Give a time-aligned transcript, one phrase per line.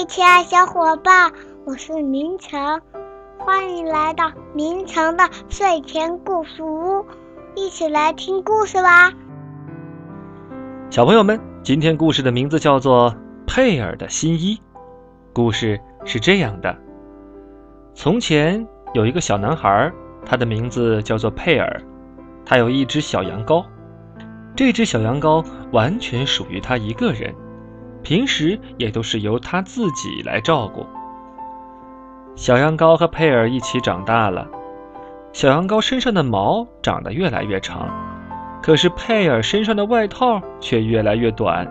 [0.00, 1.30] 嘿，亲爱小伙伴，
[1.66, 2.80] 我是明成，
[3.36, 7.04] 欢迎来到明成的睡前故事屋，
[7.54, 9.12] 一起来听故事吧。
[10.88, 13.10] 小朋友们，今天故事的名字叫做
[13.46, 14.56] 《佩尔的新衣》。
[15.34, 16.74] 故事是这样的：
[17.92, 19.92] 从前有一个小男孩，
[20.24, 21.78] 他的名字叫做佩尔，
[22.46, 23.66] 他有一只小羊羔，
[24.56, 27.34] 这只小羊羔完全属于他一个人。
[28.02, 30.86] 平时也都是由他自己来照顾。
[32.34, 34.48] 小羊羔和佩尔一起长大了，
[35.32, 37.90] 小羊羔身上的毛长得越来越长，
[38.62, 41.68] 可是佩尔身上的外套却越来越短。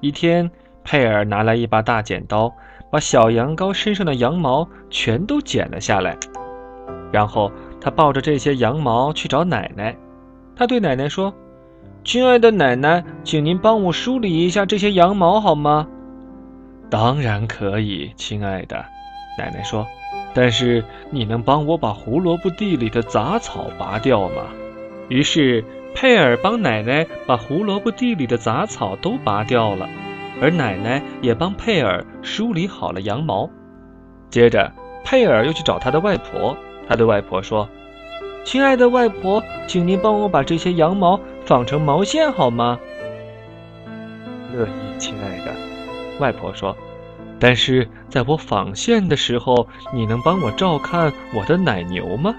[0.00, 0.50] 一天，
[0.82, 2.50] 佩尔拿来一把大剪刀，
[2.90, 6.16] 把小羊羔身上的羊毛全都剪了下来，
[7.12, 9.94] 然后他抱着这些羊毛去找奶奶。
[10.56, 11.34] 他对奶奶说。
[12.02, 15.86] 亲爱的奶奶，请您帮我梳理一下这些羊毛好吗？
[16.88, 18.84] 当然可以，亲爱的，
[19.38, 19.86] 奶奶说。
[20.32, 24.46] 但是你能帮我把胡萝卜地里的杂草拔掉吗？
[25.08, 29.88] 于是佩尔帮奶奶把胡萝卜地里的杂草都拔掉了，
[30.40, 33.50] 而奶奶也帮佩尔梳理好了羊毛。
[34.30, 34.72] 接着
[35.04, 36.56] 佩尔又去找他的外婆，
[36.88, 37.68] 他对外婆说。
[38.42, 41.20] 亲爱的外婆，请您帮我把这些羊毛
[41.50, 42.78] 纺成毛线好吗？
[44.54, 45.52] 乐意，亲爱的，
[46.20, 46.76] 外婆说。
[47.40, 52.32] 但是在我纺线的时候，你能帮我照看我的奶牛吗？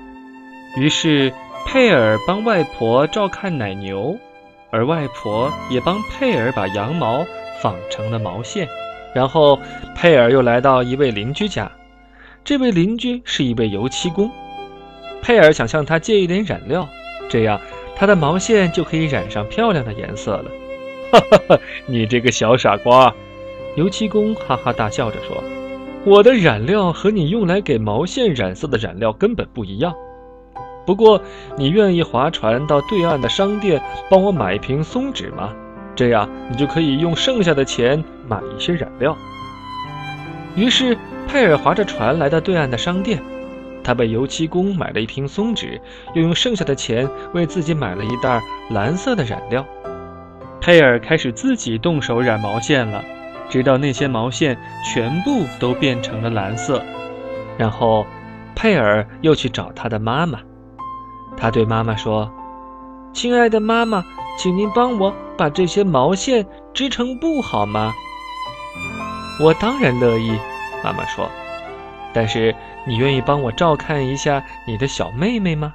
[0.77, 1.33] 于是
[1.65, 4.17] 佩尔帮外婆照看奶牛，
[4.69, 7.25] 而外婆也帮佩尔把羊毛
[7.61, 8.65] 纺成了毛线。
[9.13, 9.59] 然后
[9.93, 11.69] 佩尔又来到一位邻居家，
[12.45, 14.31] 这位邻居是一位油漆工。
[15.21, 16.87] 佩尔想向他借一点染料，
[17.27, 17.59] 这样
[17.95, 20.45] 他的毛线就可以染上漂亮的颜色了。
[21.11, 21.59] 哈哈哈！
[21.85, 23.13] 你这个小傻瓜，
[23.75, 25.43] 油漆工哈哈大笑着说
[26.05, 29.93] ：“我的染料和你用来给毛线染色的染料根本不一样。
[30.85, 31.21] 不过，
[31.57, 35.53] 你愿意划船到对岸的商店帮我买一瓶松脂吗？
[35.95, 39.15] 这样你就可以用剩下的钱买一些染料。”
[40.55, 40.97] 于是，
[41.27, 43.21] 佩尔划着船来到对岸的商店。
[43.83, 45.81] 他为油漆工买了一瓶松脂，
[46.13, 49.65] 又用剩下的钱为自己买了一袋蓝色的染料。
[50.59, 53.03] 佩尔开始自己动手染毛线了，
[53.49, 54.57] 直到那些毛线
[54.93, 56.83] 全部都变成了蓝色。
[57.57, 58.05] 然后，
[58.55, 60.39] 佩尔又去找他的妈妈。
[61.35, 62.31] 他对妈妈说
[63.13, 64.05] ：“亲爱的妈妈，
[64.37, 67.93] 请您帮我把这些毛线织成布好吗
[69.43, 70.37] ？”“我当然乐意。”
[70.83, 71.27] 妈妈说。
[72.13, 72.53] 但是，
[72.85, 75.73] 你愿意帮我照看一下你的小妹妹吗？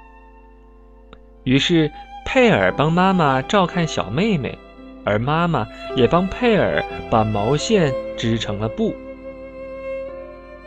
[1.45, 1.91] 于是，
[2.25, 4.59] 佩尔帮妈妈照看小妹妹，
[5.05, 8.95] 而妈妈也帮佩尔把毛线织成了布。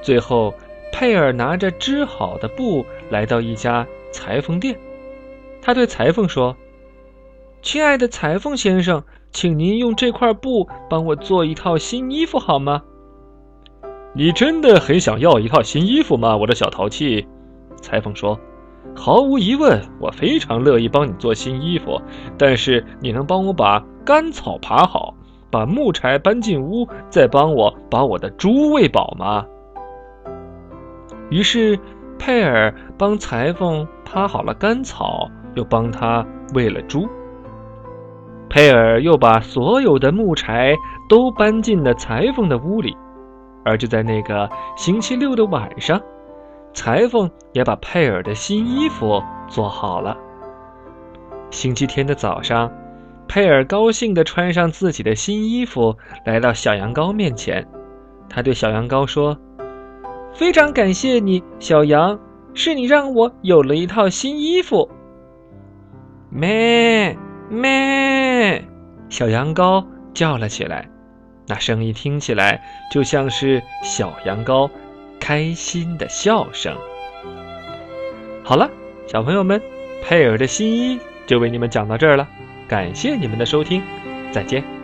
[0.01, 0.53] 最后，
[0.93, 4.77] 佩尔拿着织好的布来到一家裁缝店，
[5.61, 6.55] 他对裁缝说
[7.61, 12.83] ：“亲爱的裁缝先生，请您用这块布帮我做一套新衣服好吗？”
[14.13, 17.27] 你真的很想要一套新衣服吗，我的小淘气？
[17.79, 18.37] 裁缝说
[18.95, 22.01] ：“毫无疑问，我非常乐意帮你做新衣服。
[22.37, 25.13] 但是你能帮我把干草爬好，
[25.51, 29.45] 把木柴搬进屋，再帮我把我的猪喂饱吗？”
[31.29, 31.79] 于是
[32.17, 36.25] 佩尔帮裁缝爬好了干草，又帮他
[36.55, 37.07] 喂了猪。
[38.49, 40.75] 佩尔又把所有的木柴
[41.07, 42.97] 都搬进了裁缝的屋里。
[43.63, 46.01] 而就在那个星期六的晚上，
[46.73, 50.17] 裁缝也把佩尔的新衣服做好了。
[51.51, 52.71] 星期天的早上，
[53.27, 57.67] 佩尔高兴地穿上自己的新衣服，来到小羊羔面前。
[58.29, 59.37] 他对小羊羔说
[60.33, 62.19] ：“非常感谢你，小羊，
[62.53, 64.89] 是你让我有了一套新衣服。”
[66.29, 67.17] 咩
[67.49, 68.63] 咩，
[69.09, 69.83] 小羊羔
[70.13, 70.87] 叫了起来。
[71.49, 72.61] 那声音听起来
[72.91, 74.69] 就像是小羊羔
[75.19, 76.77] 开心的笑声。
[78.43, 78.69] 好了，
[79.07, 79.59] 小朋友们，
[80.03, 82.27] 佩尔的新衣就为你们讲到这儿了，
[82.67, 83.81] 感谢你们的收听，
[84.31, 84.78] 再见。